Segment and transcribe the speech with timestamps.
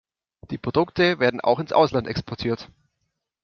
[0.49, 2.67] Die Produkte werden auch ins Ausland exportiert.